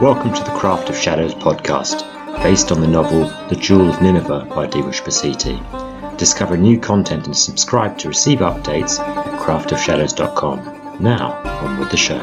[0.00, 2.02] Welcome to the Craft of Shadows podcast,
[2.42, 5.56] based on the novel The Jewel of Nineveh by Dibush Basiti.
[6.18, 11.02] Discover new content and subscribe to receive updates at craftofshadows.com.
[11.02, 12.18] Now, on with the show.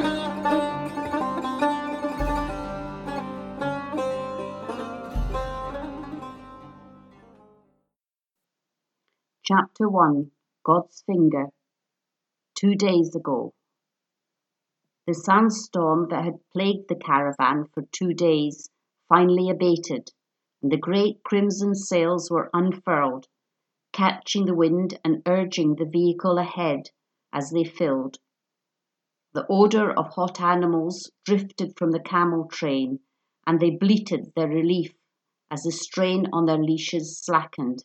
[9.44, 10.30] Chapter 1
[10.64, 11.48] God's Finger
[12.54, 13.56] Two days ago.
[15.06, 18.70] The sandstorm that had plagued the caravan for two days
[19.10, 20.12] finally abated,
[20.62, 23.28] and the great crimson sails were unfurled,
[23.92, 26.90] catching the wind and urging the vehicle ahead
[27.34, 28.18] as they filled.
[29.34, 33.02] The odour of hot animals drifted from the camel train,
[33.46, 34.94] and they bleated their relief
[35.52, 37.84] as the strain on their leashes slackened.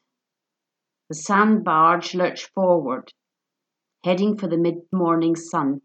[1.08, 3.12] The sand barge lurched forward,
[4.04, 5.82] heading for the mid morning sun.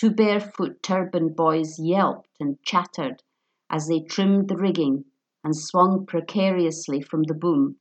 [0.00, 3.22] Two barefoot turbaned boys yelped and chattered
[3.68, 5.04] as they trimmed the rigging
[5.44, 7.76] and swung precariously from the boom.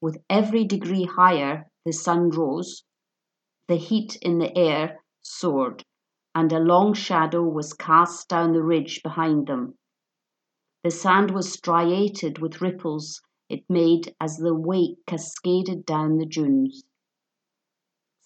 [0.00, 2.84] With every degree higher the sun rose,
[3.68, 5.84] the heat in the air soared,
[6.34, 9.76] and a long shadow was cast down the ridge behind them.
[10.82, 16.84] The sand was striated with ripples it made as the wake cascaded down the dunes.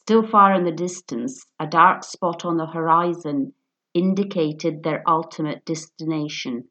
[0.07, 3.55] Still far in the distance, a dark spot on the horizon
[3.93, 6.69] indicated their ultimate destination.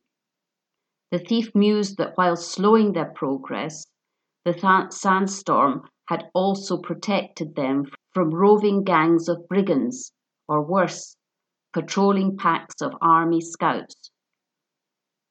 [1.11, 3.87] The thief mused that while slowing their progress,
[4.45, 10.13] the th- sandstorm had also protected them from roving gangs of brigands,
[10.47, 11.17] or worse,
[11.73, 14.11] patrolling packs of army scouts.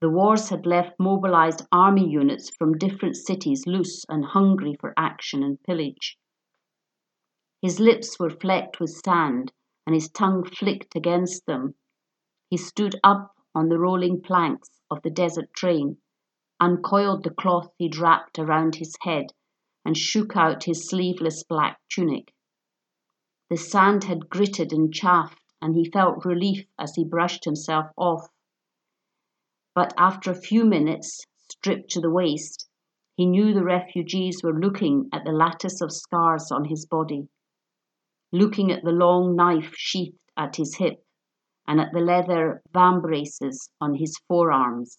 [0.02, 5.42] The wars had left mobilized army units from different cities loose and hungry for action
[5.42, 6.18] and pillage.
[7.64, 9.50] His lips were flecked with sand,
[9.86, 11.76] and his tongue flicked against them.
[12.50, 15.96] He stood up on the rolling planks of the desert train,
[16.60, 19.28] uncoiled the cloth he'd wrapped around his head,
[19.82, 22.34] and shook out his sleeveless black tunic.
[23.48, 28.28] The sand had gritted and chaffed, and he felt relief as he brushed himself off.
[29.74, 32.68] But after a few minutes, stripped to the waist,
[33.16, 37.30] he knew the refugees were looking at the lattice of scars on his body
[38.34, 41.04] looking at the long knife sheathed at his hip
[41.68, 44.98] and at the leather vambraces on his forearms.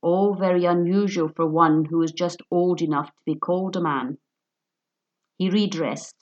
[0.00, 4.16] All very unusual for one who was just old enough to be called a man.
[5.36, 6.16] He redressed.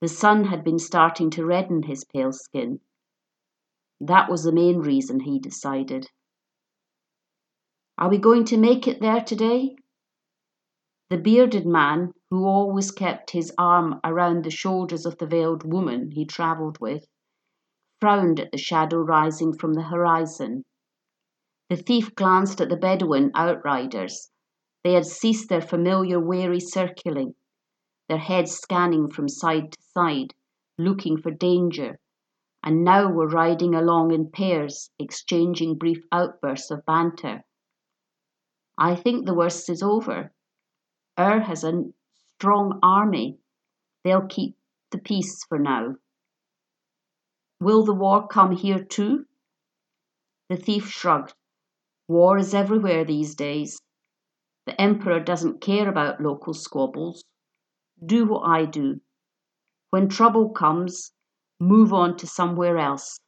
[0.00, 2.80] The sun had been starting to redden his pale skin.
[4.00, 6.08] That was the main reason, he decided.
[7.98, 9.76] Are we going to make it there today?
[11.10, 16.10] The bearded man, who always kept his arm around the shoulders of the veiled woman
[16.10, 17.06] he travelled with,
[18.00, 20.64] frowned at the shadow rising from the horizon.
[21.70, 24.32] The thief glanced at the Bedouin outriders.
[24.82, 27.36] They had ceased their familiar wary circling,
[28.08, 30.34] their heads scanning from side to side,
[30.76, 32.00] looking for danger,
[32.64, 37.44] and now were riding along in pairs, exchanging brief outbursts of banter.
[38.76, 40.32] I think the worst is over,
[41.16, 41.84] Ur has a
[42.38, 43.38] strong army.
[44.02, 44.56] They'll keep
[44.90, 45.94] the peace for now.
[47.60, 49.24] Will the war come here too?
[50.50, 51.34] The thief shrugged.
[52.08, 53.80] War is everywhere these days.
[54.66, 57.24] The emperor doesn't care about local squabbles.
[58.04, 59.00] Do what I do.
[59.90, 61.12] When trouble comes,
[61.60, 63.18] move on to somewhere else.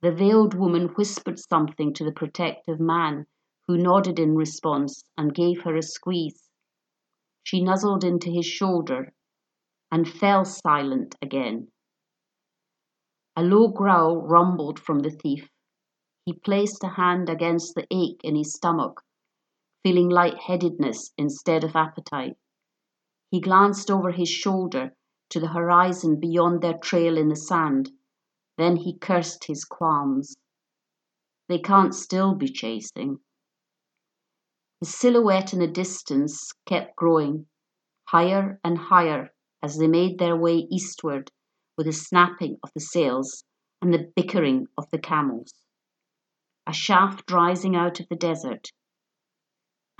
[0.00, 3.26] The veiled woman whispered something to the protective man,
[3.66, 6.41] who nodded in response and gave her a squeeze.
[7.44, 9.12] She nuzzled into his shoulder
[9.90, 11.68] and fell silent again.
[13.36, 15.48] A low growl rumbled from the thief.
[16.24, 19.02] He placed a hand against the ache in his stomach,
[19.82, 22.36] feeling light-headedness instead of appetite.
[23.30, 24.94] He glanced over his shoulder
[25.30, 27.90] to the horizon beyond their trail in the sand.
[28.58, 30.36] Then he cursed his qualms.
[31.48, 33.18] They can't still be chasing.
[34.82, 37.46] The silhouette in the distance kept growing,
[38.08, 39.32] higher and higher
[39.62, 41.30] as they made their way eastward
[41.76, 43.44] with the snapping of the sails
[43.80, 45.54] and the bickering of the camels.
[46.66, 48.72] A shaft rising out of the desert.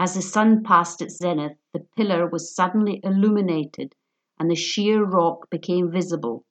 [0.00, 3.94] As the sun passed its zenith, the pillar was suddenly illuminated
[4.37, 6.44] and the sheer rock became visible.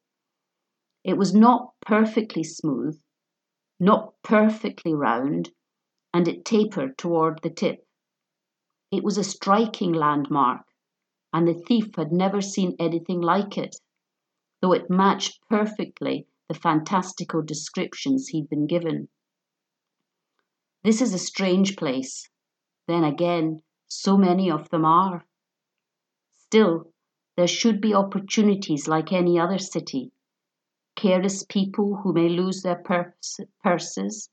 [1.04, 2.98] It was not perfectly smooth,
[3.78, 5.52] not perfectly round,
[6.14, 7.86] and it tapered toward the tip.
[8.92, 10.66] It was a striking landmark,
[11.32, 13.78] and the thief had never seen anything like it,
[14.62, 19.08] though it matched perfectly the fantastical descriptions he'd been given.
[20.84, 22.28] This is a strange place.
[22.88, 25.26] Then again, so many of them are.
[26.34, 26.92] Still,
[27.38, 30.12] there should be opportunities like any other city.
[30.98, 34.30] Careless people who may lose their purse, purses,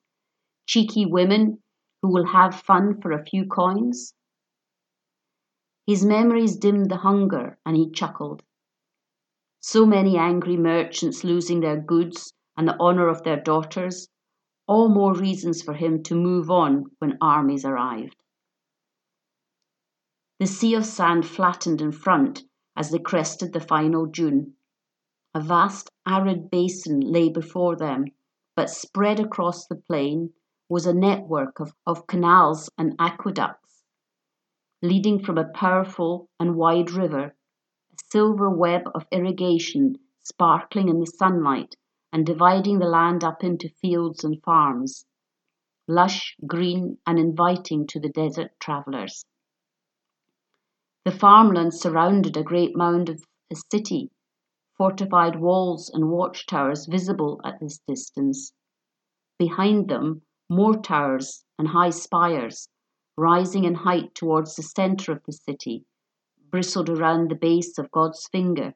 [0.66, 1.62] cheeky women
[2.02, 4.14] who will have fun for a few coins.
[5.88, 8.42] His memories dimmed the hunger, and he chuckled.
[9.60, 14.06] So many angry merchants losing their goods and the honour of their daughters,
[14.66, 18.16] all more reasons for him to move on when armies arrived.
[20.38, 22.42] The sea of sand flattened in front
[22.76, 24.56] as they crested the final dune.
[25.32, 28.04] A vast arid basin lay before them,
[28.54, 30.34] but spread across the plain
[30.68, 33.67] was a network of, of canals and aqueducts,
[34.82, 37.34] leading from a powerful and wide river,
[37.92, 41.74] a silver web of irrigation sparkling in the sunlight
[42.12, 45.04] and dividing the land up into fields and farms,
[45.86, 49.24] lush, green, and inviting to the desert travellers.
[51.04, 54.10] The farmland surrounded a great mound of a city,
[54.76, 58.52] fortified walls and watchtowers visible at this distance.
[59.38, 62.68] Behind them, more towers and high spires,
[63.18, 65.84] rising in height towards the centre of the city,
[66.50, 68.74] bristled around the base of God's finger,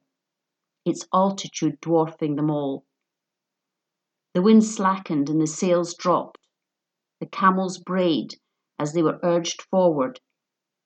[0.85, 2.85] its altitude dwarfing them all.
[4.35, 6.39] The wind slackened and the sails dropped.
[7.21, 8.35] The camels brayed
[8.79, 10.21] as they were urged forward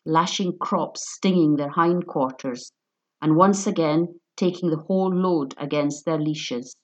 [0.07, 2.73] lashing crops stinging their hindquarters,
[3.21, 6.77] and once again taking the whole load against their leashes.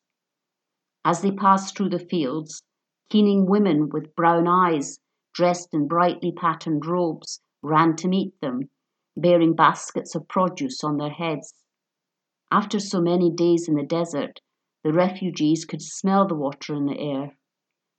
[1.04, 2.64] As they passed through the fields,
[3.10, 4.98] keening women with brown eyes,
[5.32, 8.68] dressed in brightly patterned robes, ran to meet them,
[9.16, 11.54] bearing baskets of produce on their heads.
[12.50, 14.40] After so many days in the desert,
[14.84, 17.36] the refugees could smell the water in the air.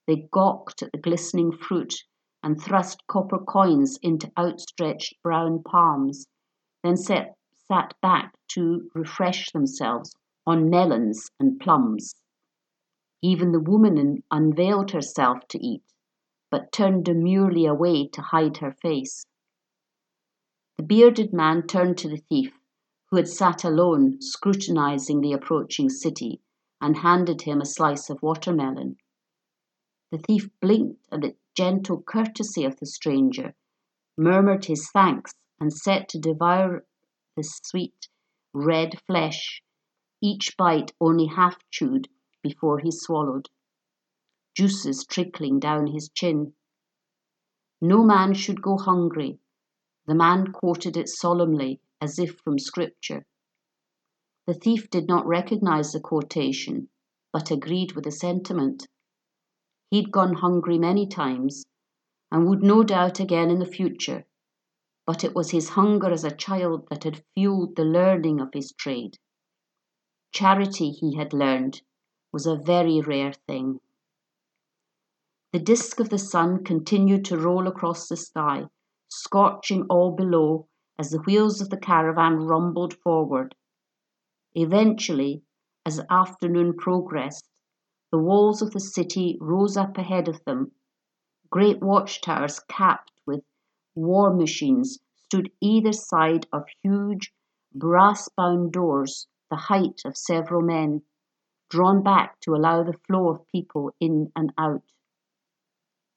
[0.06, 1.94] They gawked at the glistening fruit
[2.44, 6.28] and thrust copper coins into outstretched brown palms,
[6.84, 10.14] then set, sat back to refresh themselves
[10.46, 12.16] on melons and plums.
[13.22, 15.84] Even the woman unveiled herself to eat,
[16.54, 19.26] but turned demurely away to hide her face.
[20.78, 22.54] The bearded man turned to the thief,
[23.10, 26.42] who had sat alone scrutinizing the approaching city,
[26.80, 28.98] and handed him a slice of watermelon.
[30.12, 33.56] The thief blinked at the gentle courtesy of the stranger,
[34.16, 36.86] murmured his thanks, and set to devour
[37.36, 38.10] the sweet
[38.54, 39.64] red flesh,
[40.22, 42.10] each bite only half chewed
[42.44, 43.50] before he swallowed,
[44.56, 46.54] juices trickling down his chin.
[47.82, 49.40] No man should go hungry.
[50.06, 53.26] The man quoted it solemnly, as if from scripture.
[54.46, 56.90] The thief did not recognize the quotation,
[57.32, 58.88] but agreed with the sentiment.
[59.90, 61.66] He'd gone hungry many times,
[62.32, 64.26] and would no doubt again in the future,
[65.06, 68.72] but it was his hunger as a child that had fueled the learning of his
[68.74, 69.18] trade.
[70.32, 71.82] Charity, he had learned,
[72.32, 73.80] was a very rare thing.
[75.54, 78.70] The disk of the sun continued to roll across the sky,
[79.08, 80.68] scorching all below
[80.98, 83.54] as the wheels of the caravan rumbled forward.
[84.56, 85.44] Eventually,
[85.86, 87.48] as afternoon progressed,
[88.12, 90.72] the walls of the city rose up ahead of them.
[91.52, 93.44] Great watchtowers capped with
[93.94, 97.32] war machines stood either side of huge
[97.76, 101.04] brass bound doors the height of several men,
[101.70, 104.82] drawn back to allow the flow of people in and out.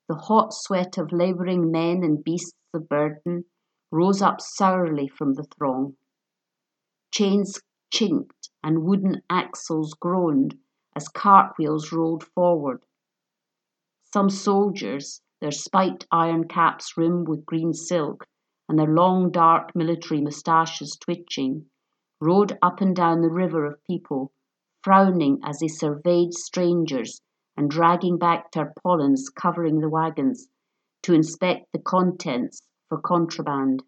[0.08, 3.44] The hot sweat of labouring men and beasts of burden
[3.90, 5.96] rose up sourly from the throng.
[7.10, 7.60] Chains
[7.90, 10.60] chinked and wooden axles groaned
[10.94, 12.86] as cartwheels rolled forward.
[14.02, 18.28] Some soldiers, their spiked iron caps rimmed with green silk
[18.68, 21.68] and their long dark military moustaches twitching,
[22.20, 24.30] rode up and down the river of people,
[24.84, 27.20] frowning as they surveyed strangers
[27.56, 30.48] and dragging back tarpaulins covering the wagons
[31.02, 33.82] to inspect the contents for contraband.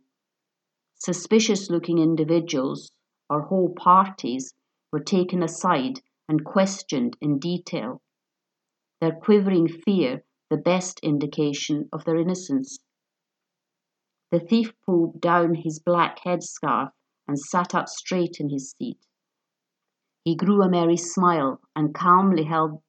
[0.94, 2.92] Suspicious looking individuals,
[3.28, 4.54] or whole parties,
[4.92, 8.00] were taken aside and questioned in detail,
[9.00, 12.78] their quivering fear the best indication of their innocence.
[14.30, 16.90] The thief pulled down his black headscarf
[17.26, 18.98] and sat up straight in his seat.
[20.25, 22.82] He grew a merry smile and calmly held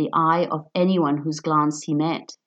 [0.00, 2.38] the eye of anyone whose glance he met.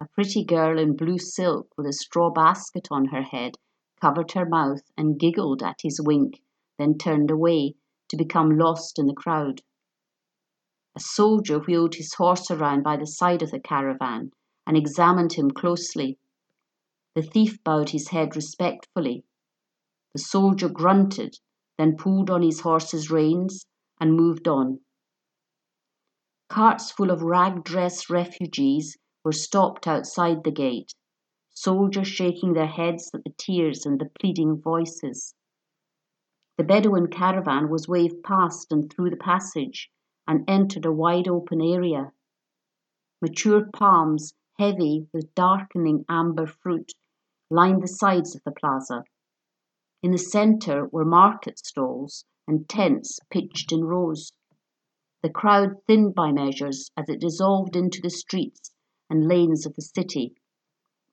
[0.00, 3.56] A pretty girl in blue silk with a straw basket on her head
[4.00, 6.40] covered her mouth and giggled at his wink,
[6.78, 7.74] then turned away
[8.08, 9.62] to become lost in the crowd.
[10.94, 14.30] A soldier wheeled his horse around by the side of the caravan
[14.64, 16.20] and examined him closely.
[17.16, 19.24] The thief bowed his head respectfully.
[20.14, 21.34] The soldier grunted,
[21.78, 23.66] then pulled on his horse's reins
[24.00, 24.78] and moved on.
[26.50, 30.92] Carts full of rag dressed refugees were stopped outside the gate,
[31.54, 35.32] soldiers shaking their heads at the tears and the pleading voices.
[36.58, 39.92] The Bedouin caravan was waved past and through the passage
[40.26, 42.10] and entered a wide open area.
[43.22, 46.90] Mature palms, heavy with darkening amber fruit,
[47.48, 49.04] lined the sides of the plaza.
[50.02, 54.32] In the centre were market stalls and tents pitched in rows.
[55.22, 58.72] The crowd thinned by measures as it dissolved into the streets
[59.10, 60.34] and lanes of the city,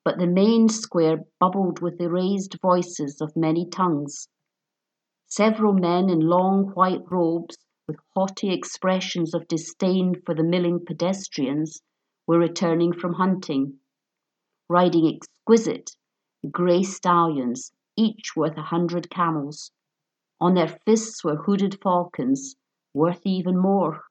[0.06, 4.30] but the main square bubbled with the raised voices of many tongues.
[5.26, 11.82] Several men in long white robes with haughty expressions of disdain for the milling pedestrians,
[12.26, 13.80] were returning from hunting,
[14.70, 15.98] riding exquisite
[16.50, 19.72] grey stallions, each worth a hundred camels.
[20.40, 22.56] On their fists were hooded falcons,
[22.98, 24.01] worth even more.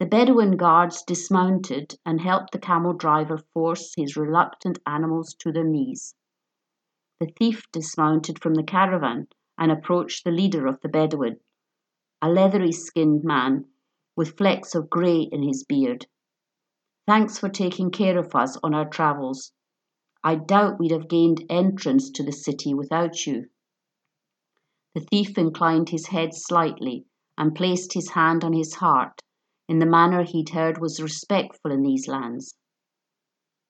[0.00, 5.62] The Bedouin guards dismounted and helped the camel driver force his reluctant animals to their
[5.64, 6.14] knees.
[7.20, 11.38] The thief dismounted from the caravan and approached the leader of the Bedouin,
[12.22, 13.66] a leathery skinned man
[14.16, 16.06] with flecks of grey in his beard.
[17.06, 19.52] Thanks for taking care of us on our travels.
[20.24, 23.50] I doubt we'd have gained entrance to the city without you.
[24.94, 29.22] The thief inclined his head slightly and placed his hand on his heart
[29.68, 32.54] in the manner he'd heard was respectful in these lands.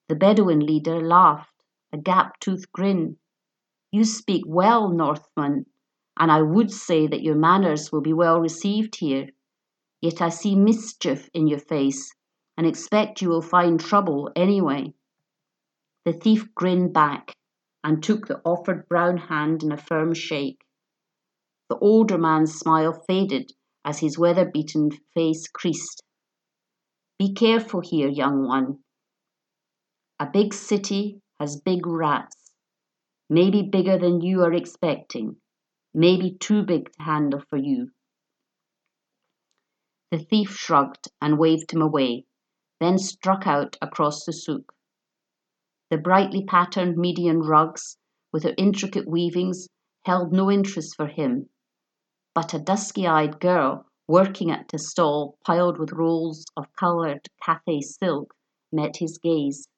[0.09, 1.54] The Bedouin leader laughed,
[1.92, 3.18] a gap toothed grin.
[3.92, 5.66] You speak well, Northman,
[6.18, 9.28] and I would say that your manners will be well received here.
[10.00, 12.12] Yet I see mischief in your face
[12.56, 14.94] and expect you will find trouble anyway.
[16.04, 17.37] The thief grinned back
[17.83, 20.64] and took the offered brown hand in a firm shake.
[21.75, 23.52] The older man's smile faded
[23.85, 26.04] as his weather beaten face creased.
[27.19, 28.85] Be careful here, young one.
[30.21, 32.52] A big city has big rats,
[33.28, 35.40] maybe bigger than you are expecting
[35.93, 37.90] maybe too big to handle for you.
[40.12, 42.25] The thief shrugged and waved him away,
[42.78, 44.73] then struck out across the souk.
[45.90, 47.97] The brightly patterned Median rugs,
[48.33, 49.66] with their intricate weavings,
[50.04, 51.49] held no interest for him,
[52.35, 57.81] but a dusky eyed girl working at a stall piled with rolls of coloured Cathay
[57.81, 58.35] silk
[58.73, 59.69] met his gaze.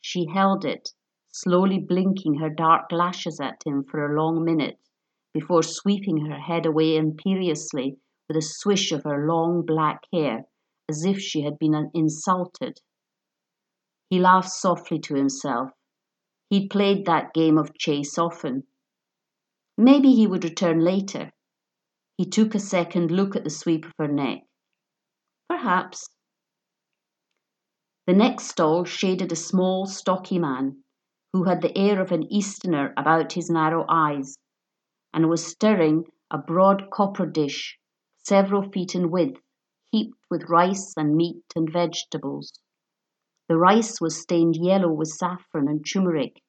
[0.00, 0.90] She held it,
[1.32, 4.78] slowly blinking her dark lashes at him for a long minute
[5.32, 7.96] before sweeping her head away imperiously
[8.28, 10.44] with a swish of her long black hair,
[10.88, 12.78] as if she had been insulted.
[14.10, 15.70] He laughed softly to himself.
[16.50, 18.64] He'd played that game of chase often.
[19.76, 21.32] Maybe he would return later.
[22.16, 24.44] He took a second look at the sweep of her neck.
[25.48, 26.08] Perhaps.
[28.06, 30.84] The next stall shaded a small, stocky man
[31.32, 34.36] who had the air of an Easterner about his narrow eyes
[35.12, 37.78] and was stirring a broad copper dish,
[38.18, 39.40] several feet in width,
[39.90, 42.52] heaped with rice and meat and vegetables.
[43.48, 46.40] The rice was stained yellow with saffron and turmeric,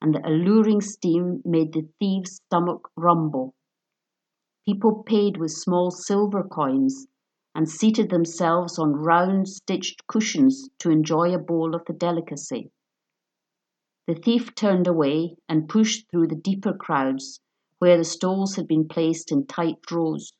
[0.00, 3.54] and the alluring steam made the thief's stomach rumble.
[4.66, 7.06] People paid with small silver coins
[7.54, 12.72] and seated themselves on round stitched cushions to enjoy a bowl of the delicacy.
[14.08, 17.40] The thief turned away and pushed through the deeper crowds
[17.78, 20.32] where the stalls had been placed in tight rows.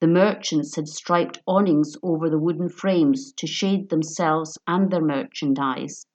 [0.00, 6.06] The merchants had striped awnings over the wooden frames to shade themselves and their merchandise,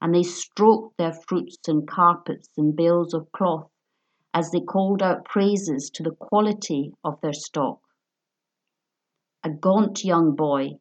[0.00, 3.69] and they stroked their fruits and carpets and bales of cloth
[4.32, 7.80] as they called out praises to the quality of their stock.
[9.42, 10.78] A gaunt young boy,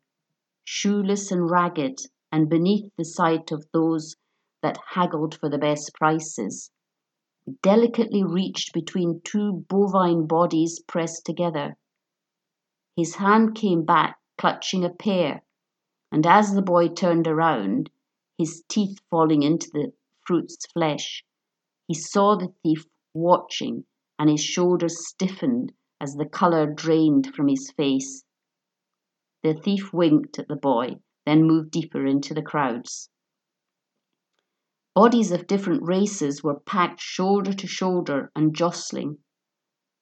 [0.64, 2.00] shoeless and ragged,
[2.32, 4.16] and beneath the sight of those
[4.62, 6.70] that haggled for the best prices,
[7.64, 11.76] delicately reached between two bovine bodies pressed together.
[12.96, 15.42] His hand came back clutching a pear,
[16.12, 17.90] and as the boy turned around,
[18.38, 19.92] his teeth falling into the
[20.26, 21.24] fruit's flesh,
[21.88, 22.86] he saw the thief
[23.20, 23.86] watching,
[24.18, 25.72] and his shoulders stiffened
[26.02, 28.24] as the colour drained from his face.
[29.44, 33.10] The thief winked at the boy, then moved deeper into the crowds.
[34.96, 39.20] Bodies of different races were packed shoulder to shoulder and jostling.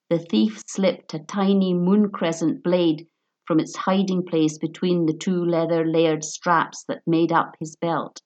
[0.10, 3.08] The thief slipped a tiny moon crescent blade
[3.46, 8.22] from its hiding place between the two leather layered straps that made up his belt.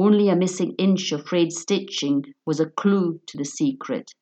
[0.00, 4.12] Only a missing inch of frayed stitching was a clue to the secret.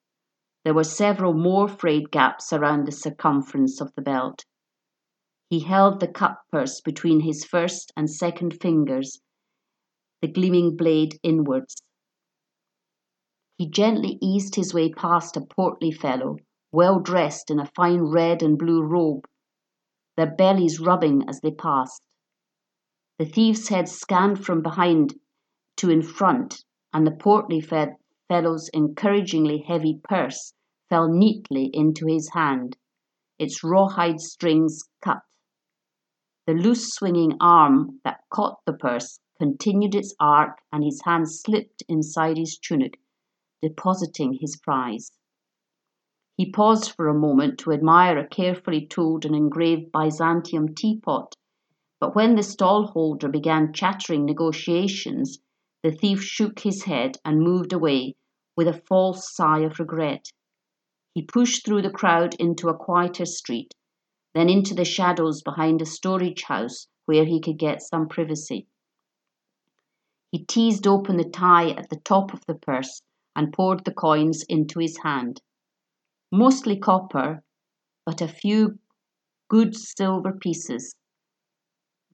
[0.65, 4.47] There were several more frayed gaps around the circumference of the belt.
[5.51, 9.21] He held the cut purse between his first and second fingers,
[10.23, 11.77] the gleaming blade inwards.
[13.59, 16.39] He gently eased his way past a portly fellow,
[16.73, 19.27] well dressed in a fine red and blue robe,
[20.17, 22.01] their bellies rubbing as they passed.
[23.19, 25.21] The thief's head scanned from behind
[25.77, 30.55] to in front, and the portly fellow's encouragingly heavy purse
[30.89, 32.77] fell neatly into his hand,
[33.39, 35.23] its rawhide strings cut.
[36.47, 41.83] The loose swinging arm that caught the purse continued its arc, and his hand slipped
[41.89, 42.99] inside his tunic,
[43.61, 45.11] depositing his prize.
[46.37, 51.35] He paused for a moment to admire a carefully tooled and engraved Byzantium teapot,
[51.99, 55.39] but when the stall holder began chattering negotiations,
[55.87, 58.17] the thief shook his head and moved away
[58.57, 60.29] with a false sigh of regret.
[61.15, 63.73] He pushed through the crowd into a quieter street,
[64.35, 68.67] then into the shadows behind a storage house where he could get some privacy.
[70.33, 73.01] He teased open the tie at the top of the purse
[73.37, 75.41] and poured the coins into his hand.
[76.33, 77.45] Mostly copper,
[78.05, 78.81] but a few
[79.49, 80.97] good silver pieces.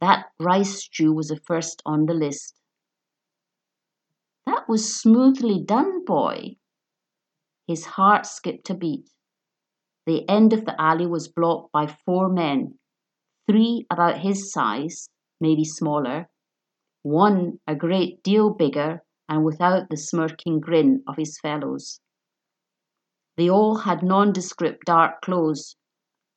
[0.02, 2.60] That rice stew was the first on the list.
[4.52, 6.56] That was smoothly done, boy.
[7.66, 9.08] His heart skipped a beat.
[10.04, 12.78] The end of the alley was blocked by four men,
[13.46, 15.08] three about his size,
[15.40, 16.28] maybe smaller,
[17.02, 22.02] one a great deal bigger and without the smirking grin of his fellows.
[23.38, 25.76] They all had nondescript dark clothes,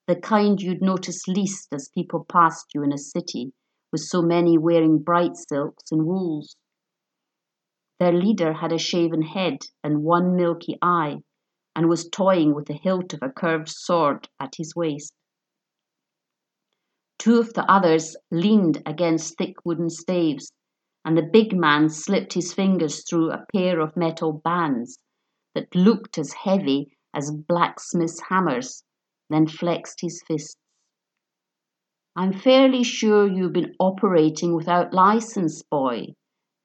[0.07, 3.51] the kind you'd notice least as people passed you in a city,
[3.91, 6.55] with so many wearing bright silks and wools.
[7.99, 11.19] Their leader had a shaven head and one milky eye,
[11.75, 15.13] and was toying with the hilt of a curved sword at his waist.
[17.17, 20.51] Two of the others leaned against thick wooden staves,
[21.05, 24.99] and the big man slipped his fingers through a pair of metal bands
[25.53, 28.83] that looked as heavy as blacksmith's hammers,
[29.29, 30.57] then flexed his fists.
[32.15, 36.13] I'm fairly sure you've been operating without license, boy,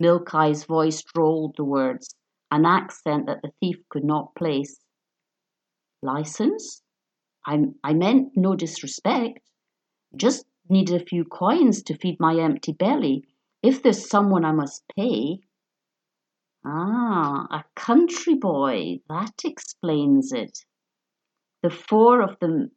[0.00, 0.30] Milk
[0.66, 2.16] voice drawled the words,
[2.50, 4.80] an accent that the thief could not place.
[6.00, 6.82] License?
[7.46, 9.40] I, I meant no disrespect.
[10.16, 13.24] Just needed a few coins to feed my empty belly.
[13.62, 15.40] If there's someone I must pay.
[16.64, 19.00] Ah, a country boy.
[19.10, 20.64] That explains it.
[21.62, 22.70] The four of the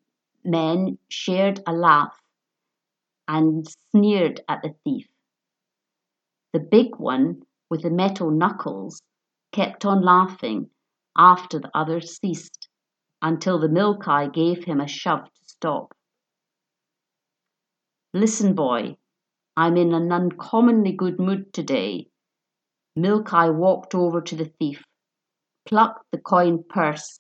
[0.44, 2.20] men shared a laugh
[3.30, 5.08] and sneered at the thief.
[6.54, 9.02] The big one, with the metal knuckles,
[9.52, 10.70] kept on laughing
[11.18, 12.70] after the others ceased,
[13.24, 15.96] until the milk eye gave him a shove to stop.
[18.14, 18.98] Listen, boy,
[19.58, 22.10] I'm in an uncommonly good mood today.
[22.96, 24.84] Milk Eye walked over to the thief,
[25.66, 27.20] plucked the coin purse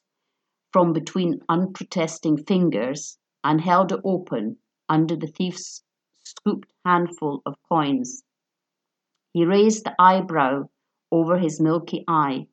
[0.71, 5.83] from between unprotesting fingers, and held it open under the thief's
[6.23, 8.23] scooped handful of coins.
[9.33, 10.69] He raised the eyebrow
[11.11, 12.47] over his milky eye,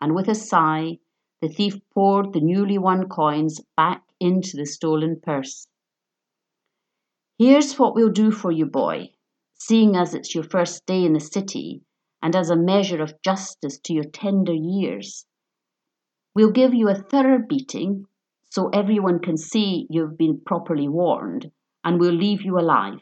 [0.00, 0.98] and with a sigh,
[1.40, 5.68] the thief poured the newly won coins back into the stolen purse.
[7.38, 9.10] Here's what we'll do for you, boy,
[9.54, 11.82] seeing as it's your first day in the city,
[12.20, 15.26] and as a measure of justice to your tender years.
[16.34, 18.06] We'll give you a thorough beating
[18.50, 21.52] so everyone can see you've been properly warned,
[21.84, 22.98] and we'll leave you alive.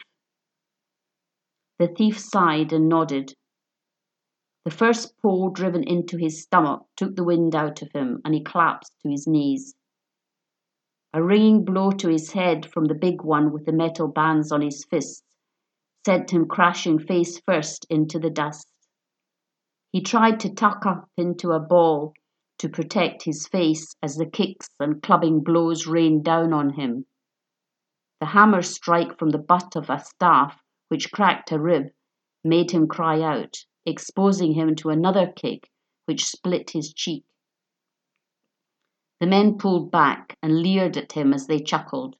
[1.79, 3.35] The thief sighed and nodded.
[4.65, 8.43] The first pole driven into his stomach took the wind out of him, and he
[8.43, 9.75] collapsed to his knees.
[11.13, 14.63] A ringing blow to his head from the big one with the metal bands on
[14.63, 15.23] his fists
[16.07, 18.69] sent him crashing face first into the dust.
[19.91, 22.15] He tried to tuck up into a ball
[22.59, 27.07] to protect his face as the kicks and clubbing blows rained down on him.
[28.21, 30.61] The hammer strike from the butt of a staff
[30.95, 31.89] which cracked a rib,
[32.45, 35.69] made him cry out, exposing him to another kick
[36.05, 37.25] which split his cheek.
[39.19, 42.15] The men pulled back and leered at him as they chuckled.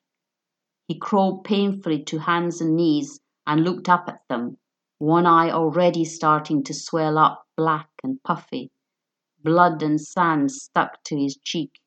[0.89, 4.59] He crawled painfully to hands and knees and looked up at them,
[4.99, 8.73] one eye already starting to swell up black and puffy.
[9.41, 11.79] Blood and sand stuck to his cheek.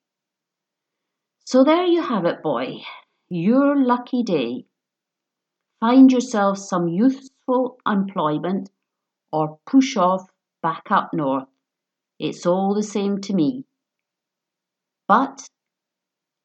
[1.43, 2.77] So there you have it, boy.
[3.27, 4.67] your lucky day.
[5.79, 8.71] Find yourself some useful employment
[9.31, 10.27] or push off
[10.63, 11.47] back up north.
[12.19, 13.65] It's all the same to me.
[15.07, 15.47] But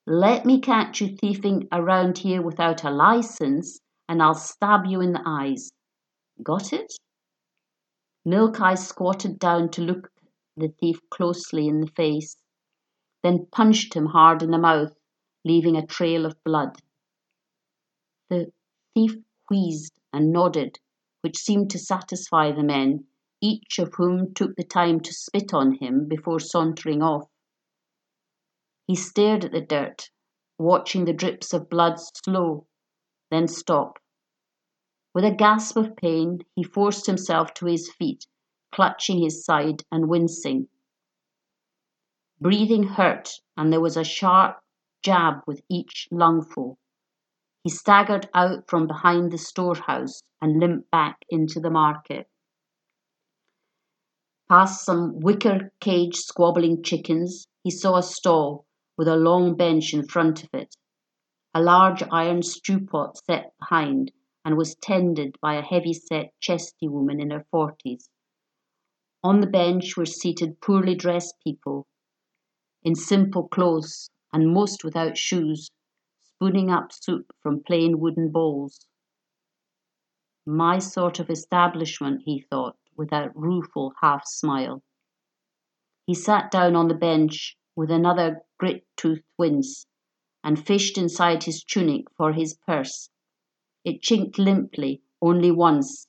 [0.07, 5.13] let me catch you thieving around here without a license, and I'll stab you in
[5.13, 5.71] the eyes.
[6.43, 6.93] Got it?
[8.25, 10.11] Milk Eye squatted down to look
[10.57, 12.37] the thief closely in the face,
[13.23, 14.93] then punched him hard in the mouth,
[15.45, 16.77] leaving a trail of blood.
[18.29, 18.53] The
[18.95, 19.17] thief
[19.49, 20.79] wheezed and nodded,
[21.23, 23.07] which seemed to satisfy the men,
[23.41, 27.29] each of whom took the time to spit on him before sauntering off.
[28.87, 30.11] He stared at the dirt,
[30.59, 32.67] watching the drips of blood slow,
[33.31, 33.99] then stop.
[35.15, 38.27] With a gasp of pain, he forced himself to his feet,
[38.73, 40.69] clutching his side and wincing.
[42.41, 44.59] Breathing hurt, and there was a sharp
[45.03, 46.79] jab with each lungful.
[47.65, 52.29] He staggered out from behind the storehouse and limped back into the market.
[54.49, 58.67] Past some wicker cage squabbling chickens, he saw a stall
[58.99, 60.75] with a long bench in front of it.
[61.55, 64.11] A large iron stew pot set behind
[64.45, 68.11] and was tended by a heavy set, chesty woman in her forties.
[69.23, 71.87] On the bench were seated poorly dressed people
[72.83, 75.71] in simple clothes and most without shoes,
[76.43, 78.85] spooning up soup from plain wooden bowls.
[80.45, 84.83] My sort of establishment, he thought, with a rueful half smile.
[86.05, 89.87] He sat down on the bench with another grit toothed wince
[90.43, 93.09] and fished inside his tunic for his purse.
[93.85, 96.09] It chinked limply only once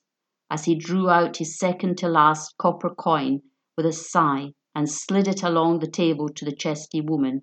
[0.50, 3.42] as he drew out his second to last copper coin
[3.76, 7.42] with a sigh and slid it along the table to the chesty woman.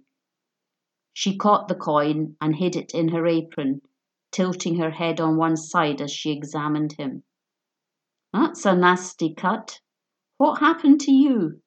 [1.14, 3.82] She caught the coin and hid it in her apron,
[4.32, 7.24] tilting her head on one side as she examined him.
[8.32, 9.82] That's a nasty cut.
[10.38, 11.62] What happened to you?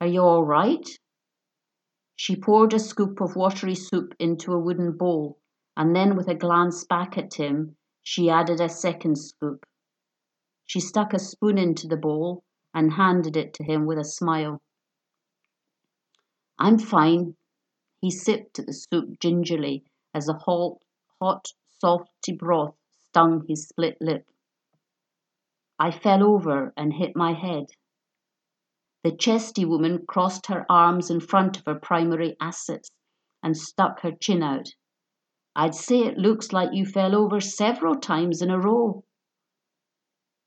[0.00, 0.88] Are you all right?
[2.16, 5.38] She poured a scoop of watery soup into a wooden bowl,
[5.76, 9.64] and then, with a glance back at him, she added a second scoop.
[10.66, 12.42] She stuck a spoon into the bowl
[12.74, 14.60] and handed it to him with a smile.
[16.58, 17.36] I'm fine,
[18.02, 24.28] he sipped at the soup gingerly as the hot, salty broth stung his split lip.
[25.78, 27.66] I fell over and hit my head.
[29.04, 32.90] The chesty woman crossed her arms in front of her primary assets
[33.40, 34.74] and stuck her chin out.
[35.54, 39.04] I'd say it looks like you fell over several times in a row.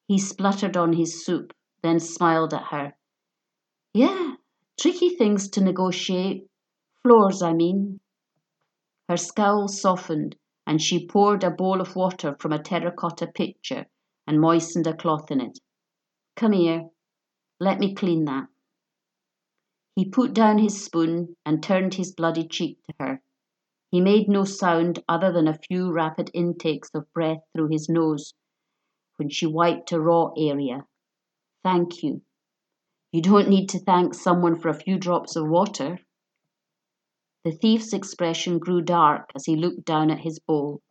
[0.08, 2.98] He spluttered on his soup, then smiled at her.
[3.94, 4.36] Yeah,
[4.78, 6.50] tricky things to negotiate
[7.06, 8.00] Floors, I mean.
[9.08, 13.86] Her scowl softened, and she poured a bowl of water from a terracotta pitcher
[14.26, 15.60] and moistened a cloth in it.
[16.36, 16.90] Come here.
[17.60, 18.48] Let me clean that.
[19.96, 23.22] He put down his spoon and turned his bloody cheek to her.
[23.92, 28.34] He made no sound other than a few rapid intakes of breath through his nose
[29.18, 30.88] when she wiped a raw area.
[31.62, 32.24] Thank you.
[33.12, 36.00] You don't need to thank someone for a few drops of water.
[37.46, 40.82] The thief's expression grew dark as he looked down at his bowl.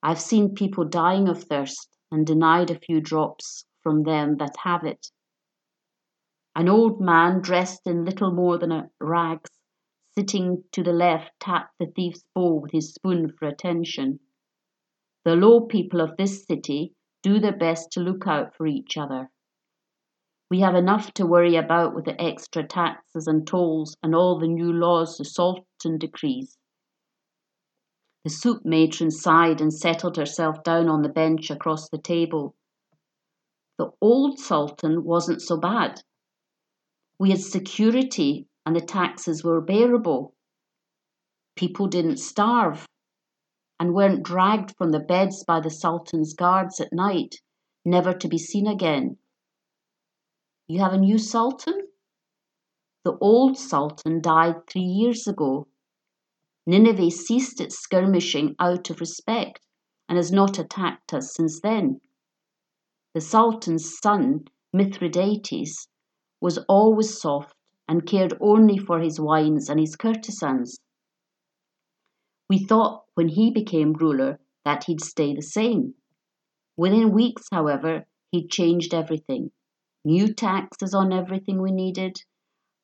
[0.00, 4.84] I've seen people dying of thirst and denied a few drops from them that have
[4.84, 5.10] it.
[6.54, 9.50] An old man dressed in little more than rags,
[10.16, 14.20] sitting to the left, tapped the thief's bowl with his spoon for attention.
[15.24, 19.32] The low people of this city do their best to look out for each other.
[20.48, 24.46] We have enough to worry about with the extra taxes and tolls and all the
[24.46, 26.56] new laws the Sultan decrees.
[28.22, 32.54] The soup matron sighed and settled herself down on the bench across the table.
[33.78, 36.02] The old Sultan wasn't so bad.
[37.18, 40.34] We had security and the taxes were bearable.
[41.56, 42.86] People didn't starve
[43.80, 47.36] and weren't dragged from the beds by the Sultan's guards at night,
[47.84, 49.18] never to be seen again.
[50.68, 51.86] You have a new sultan?
[53.04, 55.68] The old sultan died three years ago.
[56.66, 59.60] Nineveh ceased its skirmishing out of respect
[60.08, 62.00] and has not attacked us since then.
[63.14, 65.86] The sultan's son, Mithridates,
[66.40, 67.54] was always soft
[67.86, 70.80] and cared only for his wines and his courtesans.
[72.50, 75.94] We thought when he became ruler that he'd stay the same.
[76.76, 79.52] Within weeks, however, he'd changed everything
[80.06, 82.22] new taxes on everything we needed,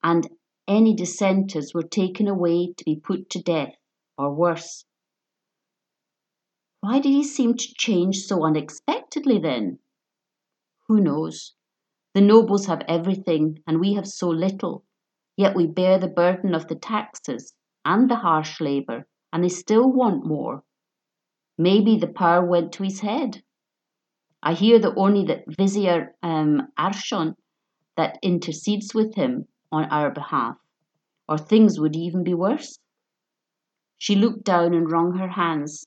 [0.03, 0.29] and
[0.67, 3.77] any dissenters were taken away to be put to death,
[4.19, 4.85] or worse.
[6.81, 9.79] Why did he seem to change so unexpectedly then?
[10.89, 11.55] Who knows?
[12.13, 14.85] The nobles have everything, and we have so little,
[15.37, 17.55] yet we bear the burden of the taxes
[17.85, 20.65] and the harsh labour, and they still want more.
[21.57, 23.45] Maybe the power went to his head.
[24.45, 27.37] I hear that only that Vizier um, Arshon
[27.97, 30.57] that intercedes with him on our behalf,
[31.29, 32.79] or things would even be worse.
[33.99, 35.87] She looked down and wrung her hands,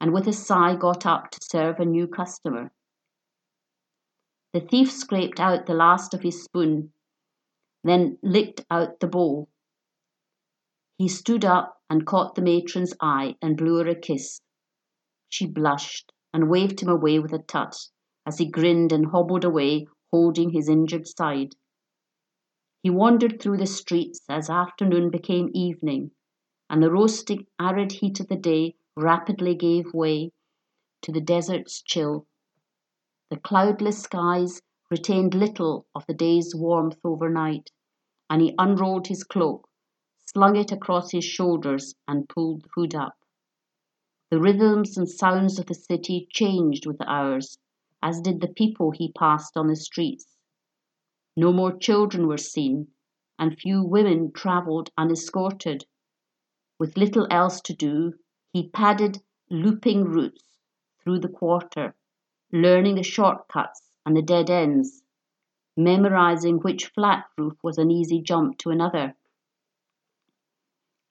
[0.00, 2.72] and with a sigh got up to serve a new customer.
[4.52, 6.92] The thief scraped out the last of his spoon,
[7.84, 9.48] then licked out the bowl.
[10.98, 14.42] He stood up and caught the matron's eye and blew her a kiss.
[15.30, 17.76] She blushed and waved him away with a tut,
[18.26, 21.54] as he grinned and hobbled away, holding his injured side.
[22.82, 26.10] He wandered through the streets as afternoon became evening,
[26.68, 30.32] and the roasting, arid heat of the day rapidly gave way
[31.02, 32.26] to the desert's chill.
[33.30, 37.70] The cloudless skies retained little of the day's warmth overnight,
[38.28, 39.68] and he unrolled his cloak,
[40.26, 43.14] slung it across his shoulders, and pulled the hood up.
[44.32, 47.58] The rhythms and sounds of the city changed with the hours,
[48.02, 50.38] as did the people he passed on the streets.
[51.36, 52.88] No more children were seen,
[53.38, 55.84] and few women travelled unescorted.
[56.78, 58.14] With little else to do,
[58.54, 60.62] he padded looping routes
[61.04, 61.94] through the quarter
[62.50, 65.02] learning the shortcuts and the dead ends,
[65.76, 69.14] memorizing which flat roof was an easy jump to another.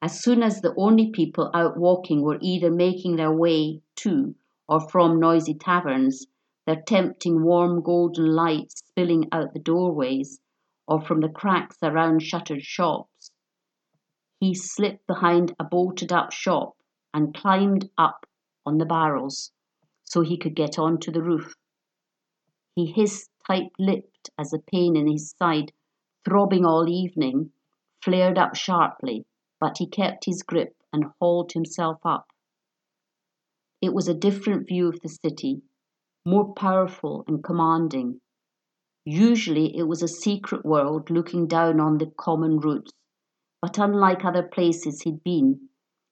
[0.03, 4.33] As soon as the only people out walking were either making their way to
[4.67, 6.25] or from noisy taverns,
[6.65, 10.41] their tempting warm golden light spilling out the doorways
[10.87, 13.31] or from the cracks around shuttered shops,
[14.39, 16.75] he slipped behind a bolted up shop
[17.13, 18.25] and climbed up
[18.65, 19.51] on the barrels
[20.03, 21.53] so he could get on to the roof.
[22.75, 25.73] He hissed tight lipped as the pain in his side,
[26.25, 27.51] throbbing all evening,
[28.01, 29.25] flared up sharply,
[29.61, 32.27] but he kept his grip and hauled himself up.
[33.79, 35.61] It was a different view of the city,
[36.25, 38.19] more powerful and commanding.
[39.05, 42.91] Usually it was a secret world looking down on the common routes,
[43.61, 45.69] but unlike other places he'd been,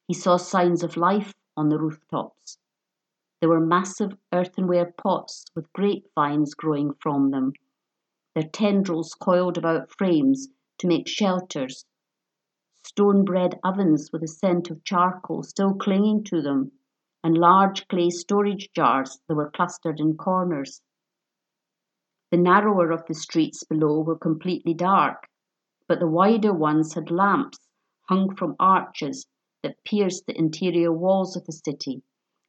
[0.07, 2.57] he saw signs of life on the rooftops.
[3.41, 7.53] There were massive earthenware pots with grapevines growing from them,
[8.35, 11.85] their tendrils coiled about frames to make shelters,
[12.89, 16.71] stone bread ovens with a scent of charcoal still clinging to them,
[17.23, 20.81] and large clay storage jars that were clustered in corners.
[22.31, 25.27] The narrower of the streets below were completely dark,
[25.87, 27.59] but the wider ones had lamps
[28.07, 29.27] hung from arches
[29.61, 32.01] that pierced the interior walls of the city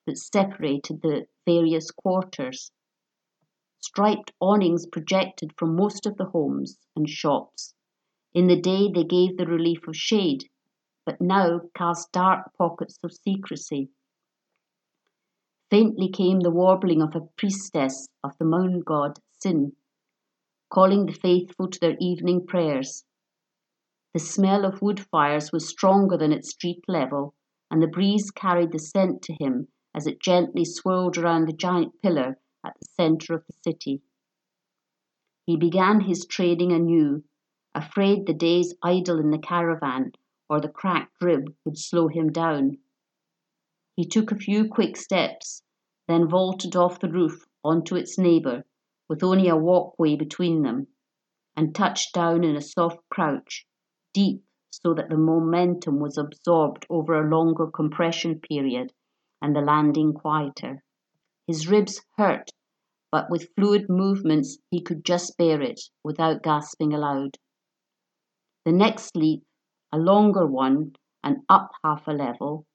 [0.07, 2.73] that separated the various quarters.
[3.79, 7.75] Striped awnings projected from most of the homes and shops.
[8.33, 10.49] In the day they gave the relief of shade,
[11.05, 13.91] but now cast dark pockets of secrecy.
[15.69, 19.75] Faintly came the warbling of a priestess of the moon god Sin,
[20.69, 23.05] calling the faithful to their evening prayers.
[24.13, 27.35] The smell of wood fires was stronger than at street level,
[27.71, 32.01] and the breeze carried the scent to him as it gently swirled around the giant
[32.03, 34.03] pillar at the centre of the city.
[35.47, 37.25] He began his trading anew,
[37.75, 40.13] afraid the days idle in the caravan
[40.49, 42.77] or the cracked rib would slow him down.
[43.95, 45.63] He took a few quick steps,
[46.09, 48.65] then vaulted off the roof onto its neighbour,
[49.09, 50.89] with only a walkway between them,
[51.57, 53.67] and touched down in a soft crouch,
[54.13, 58.93] deep so that the momentum was absorbed over a longer compression period
[59.43, 60.83] and the landing quieter.
[61.47, 62.51] His ribs hurt,
[63.13, 67.37] but with fluid movements he could just bear it without gasping aloud.
[68.67, 69.47] The next leap,
[69.91, 70.95] a longer one
[71.25, 72.67] and up half a level,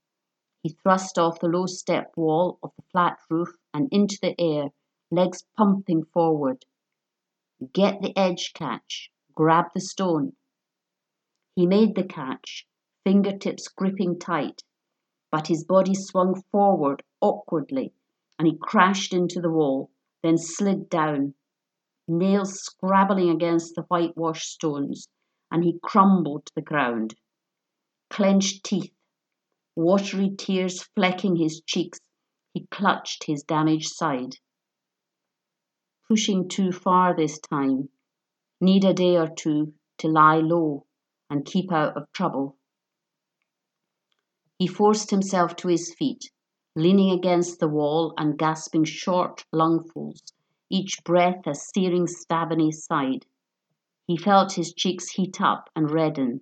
[0.64, 4.70] he thrust off the low step wall of the flat roof and into the air,
[5.12, 6.66] legs pumping forward.
[7.72, 10.36] Get the edge catch, grab the stone.
[11.56, 12.66] He made the catch,
[13.04, 14.64] fingertips gripping tight,
[15.32, 17.94] but his body swung forward awkwardly
[18.40, 19.92] and he crashed into the wall,
[20.24, 21.36] then slid down,
[22.08, 25.08] nails scrabbling against the whitewashed stones,
[25.52, 27.16] and he crumbled to the ground.
[28.10, 28.94] Clenched teeth,
[29.76, 32.00] watery tears flecking his cheeks,
[32.54, 34.38] he clutched his damaged side.
[36.08, 37.90] Pushing too far this time,
[38.62, 40.86] need a day or two to lie low
[41.30, 42.58] and keep out of trouble.
[44.58, 46.32] He forced himself to his feet,
[46.76, 50.22] leaning against the wall and gasping short lungfuls,
[50.70, 53.26] each breath a searing stab in his side.
[54.08, 56.42] He felt his cheeks heat up and redden.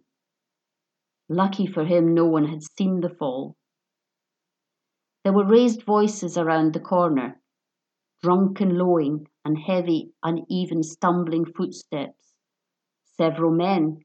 [1.29, 3.55] Lucky for him, no one had seen the fall.
[5.23, 7.41] There were raised voices around the corner,
[8.21, 12.33] drunken lowing and heavy, uneven, stumbling footsteps.
[13.05, 14.03] Several men,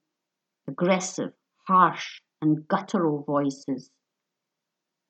[0.68, 1.32] aggressive,
[1.66, 3.90] harsh, and guttural voices.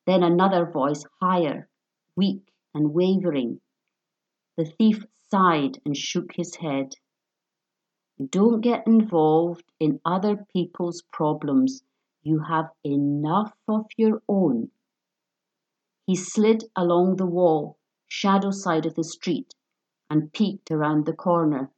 [0.07, 1.69] Then another voice, higher,
[2.17, 3.61] weak and wavering.
[4.57, 6.95] The thief sighed and shook his head.
[8.19, 11.85] Don't get involved in other people's problems.
[12.23, 14.73] You have enough of your own.
[16.05, 17.79] He slid along the wall,
[18.09, 19.55] shadow side of the street,
[20.11, 21.71] and peeked around the corner.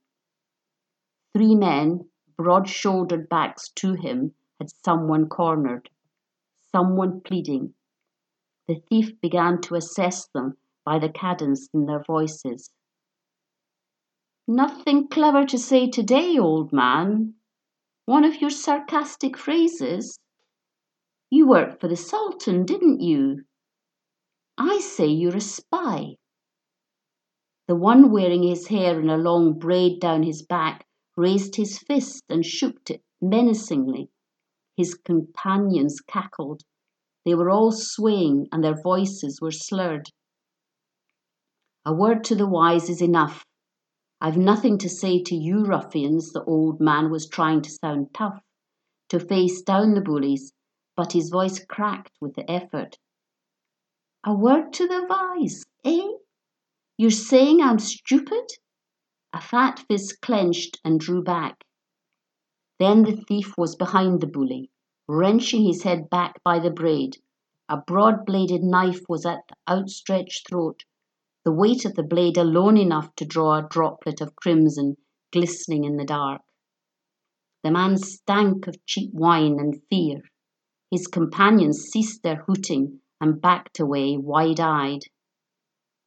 [1.34, 5.90] Three men, broad shouldered backs to him, had someone cornered,
[6.72, 7.74] someone pleading.
[8.66, 12.70] The thief began to assess them by the cadence in their voices.
[14.52, 17.34] Nothing clever to say today, old man.
[18.06, 20.18] One of your sarcastic phrases.
[21.30, 23.44] You worked for the Sultan, didn't you?
[24.58, 26.16] I say you're a spy.
[27.68, 30.84] The one wearing his hair in a long braid down his back
[31.16, 34.10] raised his fist and shook it menacingly.
[34.76, 36.62] His companions cackled.
[37.24, 40.10] They were all swaying, and their voices were slurred.
[41.86, 43.44] A word to the wise is enough.
[44.20, 46.32] I've nothing to say to you ruffians.
[46.32, 48.42] The old man was trying to sound tough,
[49.08, 50.52] to face down the bullies,
[50.96, 52.98] but his voice cracked with the effort.
[54.24, 56.08] A word to the wise, eh?
[56.98, 58.46] You're saying I'm stupid?
[59.32, 61.64] A fat fist clenched and drew back.
[62.78, 64.70] Then the thief was behind the bully
[65.12, 67.16] wrenching his head back by the braid.
[67.68, 70.84] A broad bladed knife was at the outstretched throat,
[71.44, 74.96] the weight of the blade alone enough to draw a droplet of crimson
[75.32, 76.42] glistening in the dark.
[77.62, 80.22] The man stank of cheap wine and fear.
[80.90, 85.02] His companions ceased their hooting and backed away wide eyed.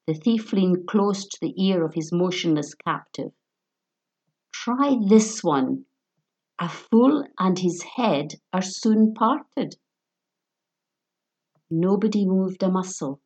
[0.07, 3.31] The thief leaned close to the ear of his motionless captive.
[4.51, 5.85] Try this one,
[6.59, 9.75] a fool and his head are soon parted.
[11.69, 13.19] Nobody moved a muscle,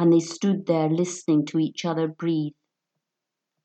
[0.00, 2.54] and they stood there listening to each other breathe.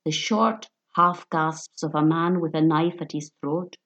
[0.03, 3.77] The short half gasps of a man with a knife at his throat,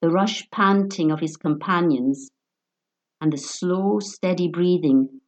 [0.00, 2.30] the rush panting of his companions,
[3.20, 5.20] and the slow, steady breathing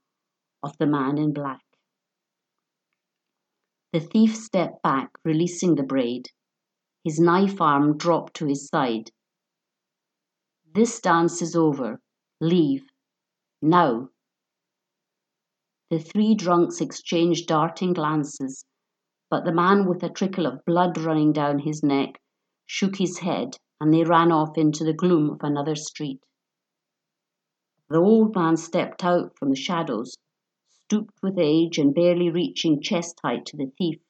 [0.62, 1.60] of the man in black.
[3.92, 6.30] The thief stepped back, releasing the braid,
[7.04, 9.10] his knife arm dropped to his side.
[10.72, 12.00] This dance is over.
[12.40, 12.84] Leave.
[13.60, 14.08] Now.
[15.90, 18.64] The three drunks exchanged darting glances,
[19.28, 22.20] but the man with a trickle of blood running down his neck
[22.64, 26.20] shook his head and they ran off into the gloom of another street.
[27.88, 30.14] The old man stepped out from the shadows,
[30.68, 34.00] stooped with age and barely reaching chest height to the thief.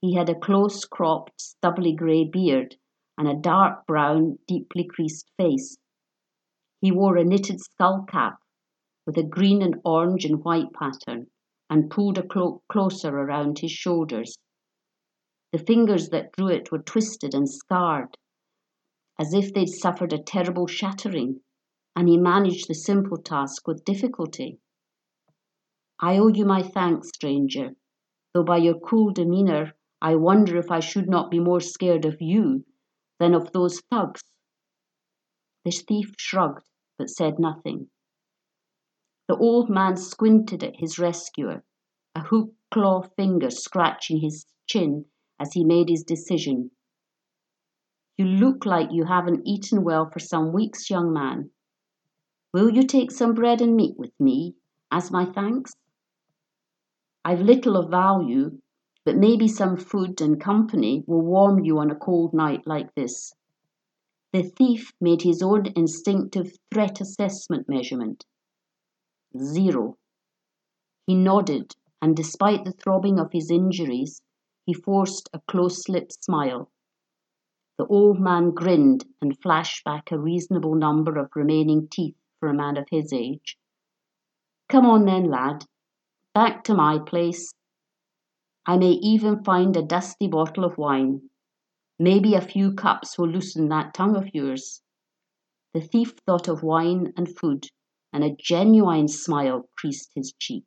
[0.00, 2.76] He had a close cropped, stubbly grey beard
[3.18, 5.78] and a dark brown, deeply creased face.
[6.80, 8.38] He wore a knitted skull cap
[9.06, 11.28] with a green and orange and white pattern
[11.70, 14.36] and pulled a cloak closer around his shoulders.
[15.52, 18.16] The fingers that drew it were twisted and scarred,
[19.18, 21.40] as if they'd suffered a terrible shattering,
[21.94, 24.58] and he managed the simple task with difficulty.
[26.00, 27.70] I owe you my thanks, stranger,
[28.34, 32.20] though by your cool demeanour I wonder if I should not be more scared of
[32.20, 32.66] you
[33.18, 34.22] than of those thugs.
[35.64, 37.88] The thief shrugged, but said nothing.
[39.28, 41.64] The old man squinted at his rescuer,
[42.14, 45.06] a hook claw finger scratching his chin
[45.40, 46.70] as he made his decision.
[48.16, 51.50] You look like you haven't eaten well for some weeks, young man.
[52.54, 54.54] Will you take some bread and meat with me
[54.90, 55.74] as my thanks?
[57.24, 58.60] I've little of value,
[59.04, 63.34] but maybe some food and company will warm you on a cold night like this.
[64.32, 68.24] The thief made his own instinctive threat assessment measurement.
[69.40, 69.96] Zero.
[71.06, 74.22] He nodded, and despite the throbbing of his injuries,
[74.64, 76.70] he forced a close lipped smile.
[77.78, 82.54] The old man grinned and flashed back a reasonable number of remaining teeth for a
[82.54, 83.58] man of his age.
[84.68, 85.66] Come on then, lad.
[86.34, 87.52] Back to my place
[88.68, 91.30] I may even find a dusty bottle of wine.
[92.00, 94.82] Maybe a few cups will loosen that tongue of yours.
[95.72, 97.68] The thief thought of wine and food
[98.16, 100.66] and a genuine smile creased his cheeks.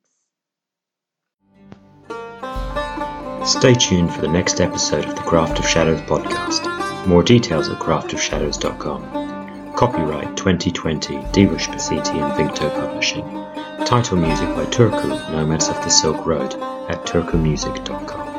[3.44, 7.06] Stay tuned for the next episode of the Craft of Shadows podcast.
[7.08, 9.72] More details at craftofshadows.com.
[9.74, 13.24] Copyright 2020 Divush Basiti and Vincto Publishing.
[13.84, 16.54] Title music by Turku, Nomads of the Silk Road
[16.88, 18.29] at turkumusic.com.